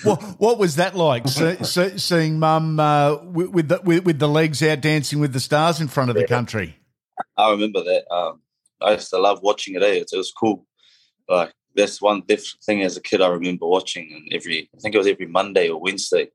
[0.02, 1.28] what, what was that like?
[1.28, 5.32] See, see, seeing Mum uh, with, with the with, with the legs out dancing with
[5.32, 6.76] the stars in front of the country.
[7.36, 8.12] I remember that.
[8.12, 8.40] Um,
[8.80, 9.82] I used to love watching it.
[9.82, 9.86] Eh?
[9.86, 10.66] It, it was cool.
[11.28, 13.20] Like that's one different thing as a kid.
[13.20, 16.30] I remember watching, and every I think it was every Monday or Wednesday.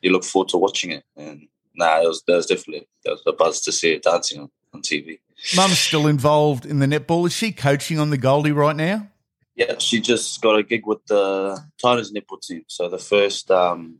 [0.00, 3.22] You look forward to watching it, and nah, it was that was definitely that was
[3.26, 5.18] a buzz to see it dancing on, on TV.
[5.56, 7.26] Mum's still involved in the netball.
[7.26, 9.08] Is she coaching on the Goldie right now?
[9.56, 12.64] Yeah, she just got a gig with the Tigers netball team.
[12.66, 13.98] So the first um,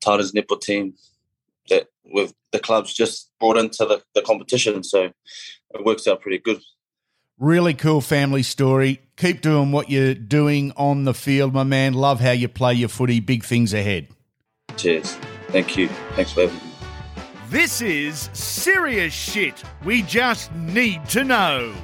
[0.00, 0.94] Tigers netball team
[2.04, 4.82] with the clubs just brought into the, the competition.
[4.82, 5.10] So
[5.74, 6.60] it works out pretty good.
[7.38, 9.00] Really cool family story.
[9.16, 11.92] Keep doing what you're doing on the field, my man.
[11.92, 13.20] Love how you play your footy.
[13.20, 14.08] Big things ahead.
[14.76, 15.16] Cheers.
[15.48, 15.88] Thank you.
[16.14, 16.62] Thanks for having me.
[17.48, 19.62] This is serious shit.
[19.84, 21.74] We just need to know.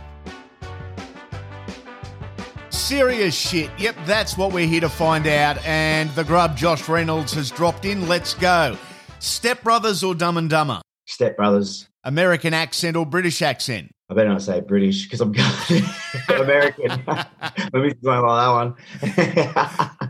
[2.70, 3.70] Serious shit.
[3.78, 5.64] Yep, that's what we're here to find out.
[5.64, 8.08] And the grub Josh Reynolds has dropped in.
[8.08, 8.76] Let's go.
[9.20, 10.80] Step Brothers or Dumb and Dumber?
[11.06, 11.86] Step Brothers.
[12.04, 13.90] American accent or British accent?
[14.10, 15.20] I better not say British because
[16.30, 17.02] I'm American.
[17.06, 17.26] My
[17.74, 18.74] missus won't like that one.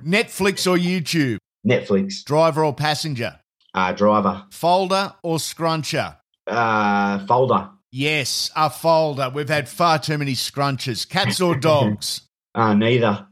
[0.04, 1.38] Netflix or YouTube?
[1.66, 2.24] Netflix.
[2.24, 3.38] Driver or passenger?
[3.74, 4.44] Uh, driver.
[4.52, 6.16] Folder or scruncher?
[6.46, 7.70] Uh, folder.
[7.92, 9.30] Yes, a folder.
[9.30, 11.08] We've had far too many scrunches.
[11.08, 12.22] Cats or dogs?
[12.52, 13.28] Uh, neither.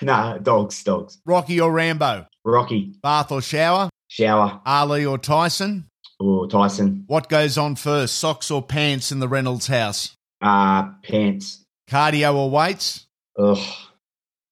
[0.00, 1.18] no, dogs, dogs.
[1.26, 2.26] Rocky or Rambo?
[2.42, 2.94] Rocky.
[3.02, 3.90] Bath or shower?
[4.20, 4.60] Shower.
[4.66, 5.86] Ali or Tyson?
[6.18, 7.04] Or Tyson.
[7.06, 10.16] What goes on first, socks or pants in the Reynolds house?
[10.42, 11.64] Uh, pants.
[11.88, 13.06] Cardio or weights?
[13.38, 13.56] Ugh.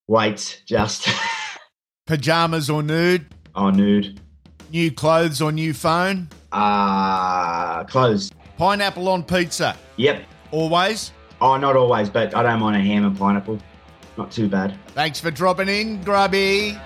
[0.07, 1.09] Weights, just.
[2.07, 3.27] Pajamas or nude?
[3.57, 4.21] oh, nude.
[4.71, 6.29] New clothes or new phone?
[6.53, 8.31] Uh, clothes.
[8.59, 9.77] Pineapple on pizza?
[9.97, 10.23] Yep.
[10.53, 11.11] Always?
[11.41, 13.59] Oh, not always, but I don't mind a ham and pineapple.
[14.17, 14.79] Not too bad.
[14.89, 16.79] Thanks for dropping in, Grubby.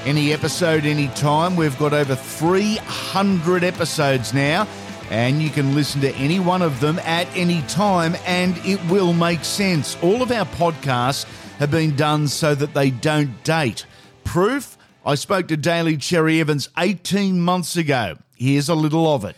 [0.05, 1.55] Any episode, anytime.
[1.55, 4.67] We've got over 300 episodes now,
[5.09, 9.13] and you can listen to any one of them at any time, and it will
[9.13, 9.95] make sense.
[10.03, 11.23] All of our podcasts
[11.57, 13.85] have been done so that they don't date.
[14.25, 14.77] Proof?
[15.05, 18.17] I spoke to Daly Cherry Evans 18 months ago.
[18.35, 19.37] Here's a little of it.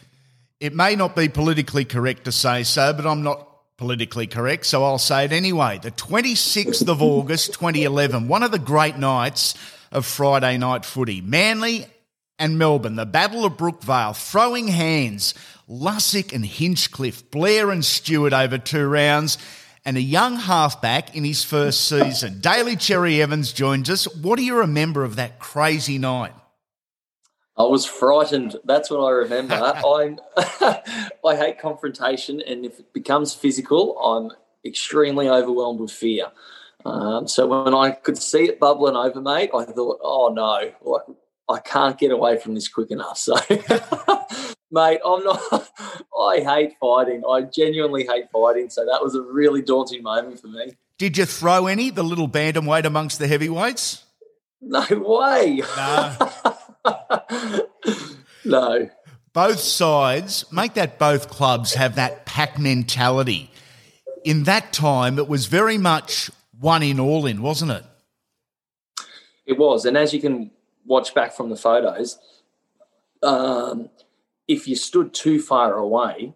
[0.60, 3.48] It may not be politically correct to say so, but I'm not
[3.78, 5.80] politically correct, so I'll say it anyway.
[5.80, 9.54] The 26th of August 2011, one of the great nights
[9.92, 11.22] of Friday night footy.
[11.22, 11.88] Manly
[12.38, 15.34] and Melbourne, the Battle of Brookvale, throwing hands.
[15.70, 19.38] Lussick and Hinchcliffe, Blair and Stewart over two rounds,
[19.84, 22.40] and a young halfback in his first season.
[22.40, 24.06] Daly Cherry Evans joins us.
[24.16, 26.34] What do you remember of that crazy night?
[27.58, 28.58] I was frightened.
[28.66, 29.56] That's what I remember.
[29.56, 30.20] I'm,
[31.26, 34.32] I hate confrontation, and if it becomes physical, I'm
[34.66, 36.26] extremely overwhelmed with fear.
[36.86, 41.02] Um, so when I could see it bubbling over, mate, I thought, oh no, like
[41.50, 43.18] I can't get away from this quick enough.
[43.26, 43.36] So,
[44.72, 45.42] mate, I'm not.
[46.20, 47.24] I hate fighting.
[47.30, 48.70] I genuinely hate fighting.
[48.70, 50.74] So that was a really daunting moment for me.
[50.98, 54.04] Did you throw any the little bantamweight amongst the heavyweights?
[54.62, 55.62] No way.
[55.78, 56.32] No.
[58.46, 58.90] no.
[59.34, 63.52] Both sides make that both clubs have that pack mentality.
[64.24, 67.84] In that time, it was very much one in, all in, wasn't it?
[69.46, 69.86] It was.
[69.86, 70.52] And as you can
[70.86, 72.18] watch back from the photos,
[73.24, 73.90] um,
[74.48, 76.34] if you stood too far away,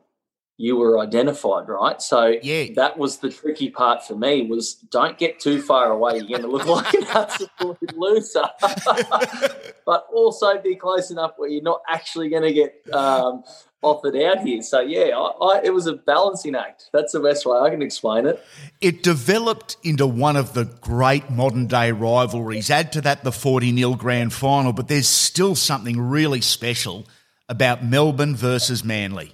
[0.58, 2.02] you were identified, right?
[2.02, 2.66] So yeah.
[2.76, 6.18] that was the tricky part for me was don't get too far away.
[6.18, 8.44] You're going to look like an absolute loser.
[9.86, 13.44] but also be close enough where you're not actually going to get um,
[13.82, 14.62] offered out here.
[14.62, 16.90] So yeah, I, I, it was a balancing act.
[16.92, 18.44] That's the best way I can explain it.
[18.82, 22.70] It developed into one of the great modern day rivalries.
[22.70, 27.06] Add to that the 40 0 grand final, but there's still something really special
[27.48, 29.34] about Melbourne versus Manly.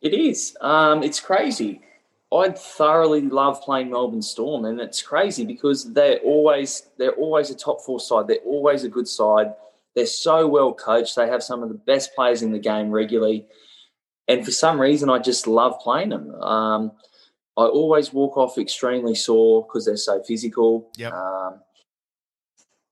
[0.00, 0.56] It is.
[0.60, 1.82] Um, it's crazy.
[2.32, 7.54] I thoroughly love playing Melbourne Storm, and it's crazy because they're always they're always a
[7.54, 8.26] top four side.
[8.26, 9.54] They're always a good side.
[9.94, 11.16] They're so well coached.
[11.16, 13.46] They have some of the best players in the game regularly,
[14.28, 16.34] and for some reason, I just love playing them.
[16.36, 16.92] Um,
[17.56, 20.90] I always walk off extremely sore because they're so physical.
[20.96, 21.12] Yep.
[21.12, 21.60] Um,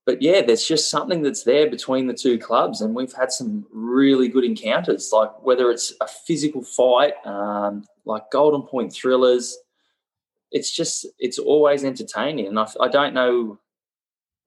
[0.05, 3.65] but yeah, there's just something that's there between the two clubs, and we've had some
[3.71, 5.11] really good encounters.
[5.13, 9.57] Like whether it's a physical fight, um, like Golden Point thrillers,
[10.51, 12.47] it's just it's always entertaining.
[12.47, 13.59] And I, I don't know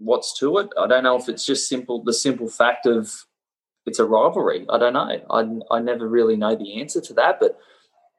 [0.00, 0.68] what's to it.
[0.78, 3.26] I don't know if it's just simple the simple fact of
[3.86, 4.66] it's a rivalry.
[4.68, 5.20] I don't know.
[5.30, 7.58] I I never really know the answer to that, but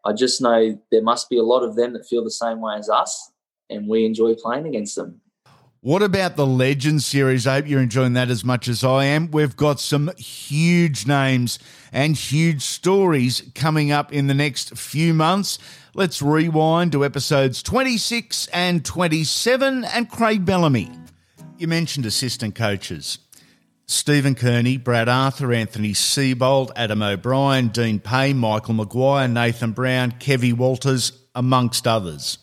[0.06, 2.76] I just know there must be a lot of them that feel the same way
[2.78, 3.32] as us,
[3.70, 5.22] and we enjoy playing against them.
[5.84, 7.48] What about the Legends series?
[7.48, 9.32] I hope you're enjoying that as much as I am.
[9.32, 11.58] We've got some huge names
[11.92, 15.58] and huge stories coming up in the next few months.
[15.96, 20.92] Let's rewind to episodes 26 and 27 and Craig Bellamy.
[21.62, 23.20] You mentioned assistant coaches.
[23.86, 30.54] Stephen Kearney, Brad Arthur, Anthony Seibold, Adam O'Brien, Dean Pay, Michael Maguire, Nathan Brown, Kevy
[30.54, 32.40] Walters, amongst others.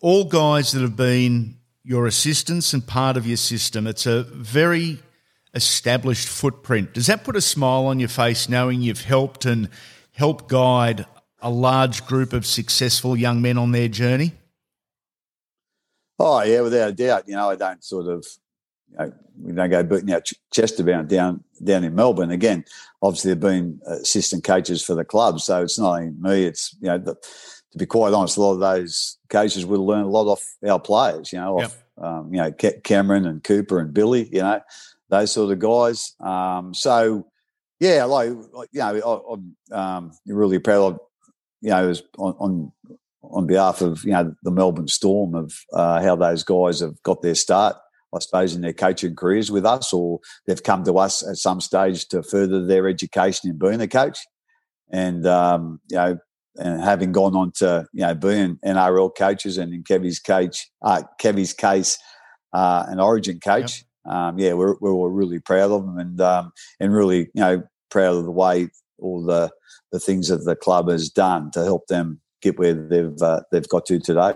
[0.00, 3.86] All guys that have been your assistants and part of your system.
[3.86, 4.98] It's a very
[5.54, 6.94] established footprint.
[6.94, 9.68] Does that put a smile on your face knowing you've helped and
[10.10, 11.06] helped guide
[11.40, 14.32] a large group of successful young men on their journey?
[16.18, 17.28] Oh yeah, without a doubt.
[17.28, 18.26] You know, I don't sort of,
[18.96, 20.22] know, we don't go beating our
[20.52, 22.30] chest about down down in Melbourne.
[22.30, 22.64] Again,
[23.02, 26.44] obviously, they've been assistant coaches for the club, so it's not only me.
[26.44, 30.04] It's you know the to be quite honest, a lot of those coaches will learn
[30.04, 31.32] a lot off our players.
[31.32, 32.04] You know, off yep.
[32.04, 32.52] um, you know
[32.84, 34.28] Cameron and Cooper and Billy.
[34.32, 34.60] You know,
[35.10, 36.14] those sort of guys.
[36.20, 37.26] Um, so
[37.80, 39.22] yeah, like, like you know,
[39.72, 41.00] I, am um, really proud of
[41.60, 42.72] you know on, on
[43.22, 47.22] on behalf of you know the Melbourne Storm of uh, how those guys have got
[47.22, 47.76] their start.
[48.14, 51.60] I suppose in their coaching careers with us, or they've come to us at some
[51.60, 54.18] stage to further their education in being a coach.
[54.90, 56.18] And um, you know,
[56.56, 61.02] and having gone on to you know being NRL coaches and in Kevy's case, uh,
[61.20, 61.98] Kevy's case,
[62.52, 63.84] uh, an Origin coach.
[64.06, 64.14] Yep.
[64.14, 68.16] Um, yeah, we're we're really proud of them and um, and really you know proud
[68.16, 69.50] of the way all the
[69.92, 73.68] the things that the club has done to help them get where they've uh, they've
[73.68, 74.32] got to today.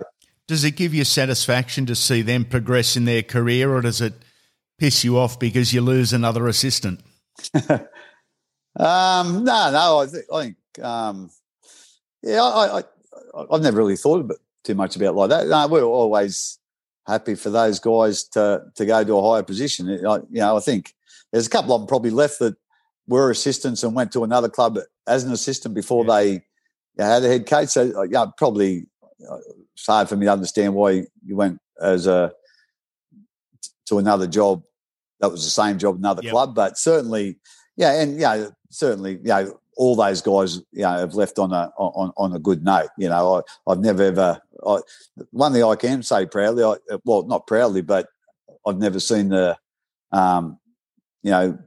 [0.47, 4.13] Does it give you satisfaction to see them progress in their career, or does it
[4.77, 7.01] piss you off because you lose another assistant?
[7.69, 11.29] um, no, no, I think, I think um,
[12.21, 12.83] yeah, I, I,
[13.51, 15.47] I've never really thought about too much about like that.
[15.47, 16.59] No, we're always
[17.07, 19.89] happy for those guys to to go to a higher position.
[19.89, 20.93] I, you know, I think
[21.31, 22.55] there's a couple of them probably left that
[23.07, 24.77] were assistants and went to another club
[25.07, 26.39] as an assistant before yeah.
[26.97, 27.69] they had a head coach.
[27.69, 28.87] So, yeah, probably
[29.75, 32.31] it's hard for me to understand why you went as a
[33.85, 34.63] to another job
[35.19, 36.33] that was the same job another yep.
[36.33, 37.37] club, but certainly,
[37.77, 39.45] yeah, and yeah, certainly, yeah,
[39.77, 42.89] all those guys, you know, have left on a on, on a good note.
[42.97, 44.41] You know, I, have never ever.
[44.67, 44.79] I,
[45.31, 48.07] one thing I can say proudly, I, well, not proudly, but
[48.67, 49.57] I've never seen the,
[50.11, 50.59] um,
[51.21, 51.57] you know,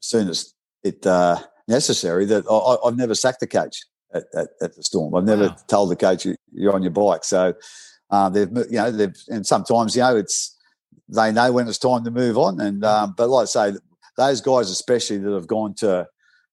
[0.00, 0.52] soon as
[0.84, 3.82] it uh, necessary that I, i've never sacked the coach
[4.14, 5.14] at, at, at, the Storm.
[5.14, 5.56] I've never wow.
[5.68, 7.24] told the coach you're on your bike.
[7.24, 7.54] So
[8.10, 10.56] uh, they've, you know, they've, and sometimes you know it's
[11.08, 12.60] they know when it's time to move on.
[12.60, 13.72] And um, but like I say,
[14.16, 16.06] those guys especially that have gone to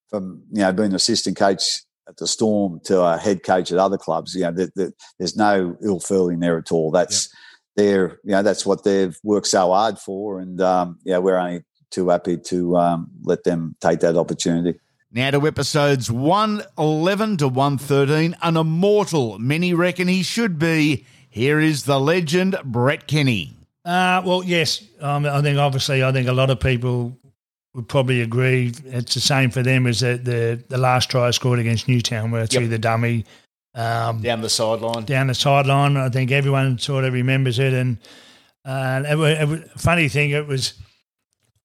[0.10, 1.64] from you know being an assistant coach
[2.08, 4.36] at the Storm to a head coach at other clubs.
[4.36, 6.92] You know, the, there's no ill feeling there at all.
[6.92, 7.30] That's
[7.78, 7.86] yep.
[7.86, 11.64] their, you know, that's what they've worked so hard for, and um, yeah, we're only
[11.92, 14.80] too happy to um, let them take that opportunity.
[15.16, 18.36] Now to episodes 111 to 113.
[18.42, 21.06] An immortal, many reckon he should be.
[21.30, 23.56] Here is the legend, Brett Kenny.
[23.86, 24.84] Uh, well, yes.
[25.00, 27.16] Um, I think obviously, I think a lot of people
[27.76, 31.32] would probably agree it's the same for them as the the, the last try I
[31.32, 32.68] scored against Newtown, where it's yep.
[32.68, 33.26] the dummy
[33.76, 35.06] um, down the sideline.
[35.06, 35.96] Down the sideline.
[35.96, 37.74] I think everyone sort of remembers it.
[37.74, 37.98] And
[38.66, 40.74] uh, it, it, it, funny thing, it was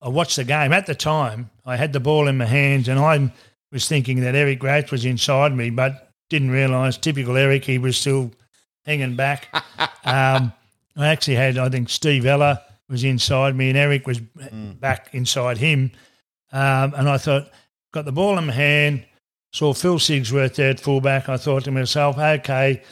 [0.01, 1.51] I watched the game at the time.
[1.68, 3.30] I had the ball in my hands, and I
[3.70, 6.96] was thinking that Eric Grothe was inside me, but didn't realise.
[6.96, 8.30] Typical Eric, he was still
[8.86, 9.48] hanging back.
[10.04, 10.52] um,
[10.96, 14.80] I actually had, I think, Steve Ella was inside me, and Eric was mm.
[14.80, 15.92] back inside him.
[16.52, 17.50] Um, and I thought,
[17.92, 19.04] got the ball in my hand,
[19.52, 21.28] saw Phil Sigsworth there at fullback.
[21.28, 22.82] I thought to myself, okay,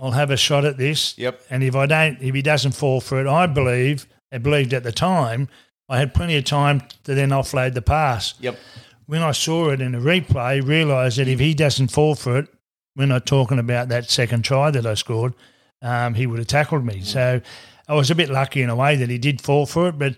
[0.00, 1.18] I'll have a shot at this.
[1.18, 1.42] Yep.
[1.50, 4.84] And if I don't, if he doesn't fall for it, I believe, I believed at
[4.84, 5.50] the time,
[5.88, 8.34] I had plenty of time to then offload the pass.
[8.40, 8.58] Yep.
[9.06, 12.48] When I saw it in a replay, realised that if he doesn't fall for it,
[12.94, 15.32] we're not talking about that second try that I scored,
[15.80, 17.00] um, he would have tackled me.
[17.02, 17.40] So
[17.88, 20.16] I was a bit lucky in a way that he did fall for it, but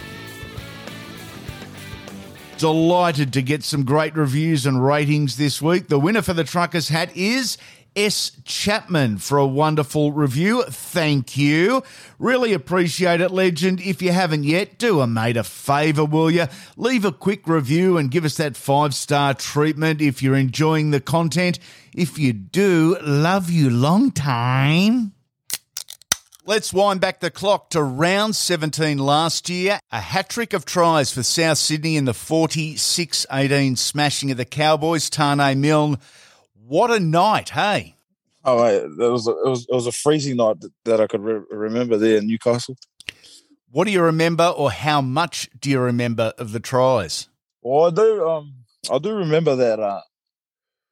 [2.62, 5.88] Delighted to get some great reviews and ratings this week.
[5.88, 7.58] The winner for the trucker's hat is
[7.96, 8.34] S.
[8.46, 10.62] Chapman for a wonderful review.
[10.66, 11.82] Thank you.
[12.20, 13.82] Really appreciate it, legend.
[13.82, 16.46] If you haven't yet, do a mate a favour, will you?
[16.78, 21.02] Leave a quick review and give us that five star treatment if you're enjoying the
[21.02, 21.58] content.
[21.96, 25.14] If you do, love you long time.
[26.44, 29.80] Let's wind back the clock to round 17 last year.
[29.92, 34.46] A hat trick of tries for South Sydney in the 46 18 smashing of the
[34.46, 35.08] Cowboys.
[35.12, 36.00] Taane Milne.
[36.66, 37.96] What a night, hey?
[38.44, 41.22] Oh, mate, it was a, it was it was a freezing night that, I could
[41.22, 42.76] re- remember there in Newcastle.
[43.70, 47.30] What do you remember, or how much do you remember of the tries?
[47.62, 48.28] Well, I do.
[48.28, 48.56] Um,
[48.92, 49.80] I do remember that.
[49.80, 50.02] Uh,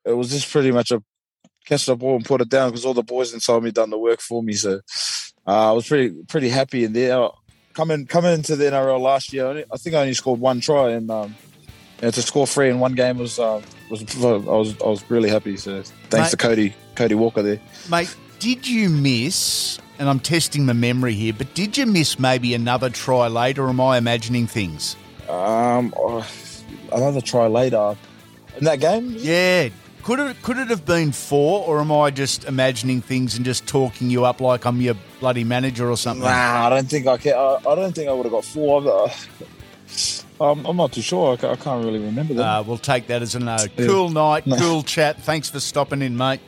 [0.05, 1.01] it was just pretty much a
[1.65, 3.97] catch the ball and put it down because all the boys inside me done the
[3.97, 4.53] work for me.
[4.53, 4.81] So
[5.49, 7.29] uh, I was pretty pretty happy in there.
[7.73, 11.09] Coming coming into the NRL last year, I think I only scored one try, and
[11.09, 11.35] um,
[12.03, 15.29] and to score three in one game was uh, was I was I was really
[15.29, 15.57] happy.
[15.57, 17.59] So thanks Mate- to Cody Cody Walker there.
[17.89, 22.53] Mate, did you miss, and I'm testing my memory here, but did you miss maybe
[22.53, 24.95] another try later, or am I imagining things?
[25.27, 26.27] Um, oh,
[26.91, 27.95] another try later
[28.57, 29.15] in that game.
[29.17, 29.69] Yeah.
[30.03, 33.67] Could it could it have been four, or am I just imagining things and just
[33.67, 36.23] talking you up like I'm your bloody manager or something?
[36.23, 37.33] Nah, I don't think I can.
[37.33, 39.09] I, I don't think I would have got four.
[40.41, 41.37] Um, I'm not too sure.
[41.43, 42.43] I, I can't really remember that.
[42.43, 43.57] Uh, we'll take that as a no.
[43.77, 43.85] Yeah.
[43.87, 44.55] Cool night, No.
[44.57, 45.21] cool chat.
[45.21, 46.39] Thanks for stopping in, mate.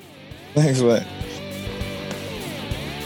[0.56, 1.04] Thanks, mate.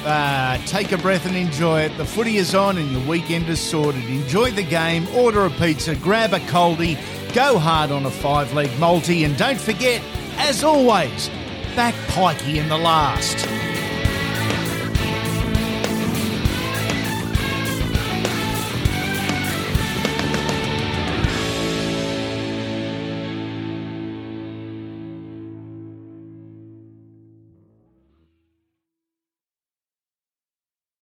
[0.06, 1.98] Uh, take a breath and enjoy it.
[1.98, 4.04] The footy is on and your weekend is sorted.
[4.06, 6.96] Enjoy the game, order a pizza, grab a coldie,
[7.34, 10.04] go hard on a five leg multi, and don't forget,
[10.38, 11.30] as always,
[11.76, 13.75] back pikey in the last.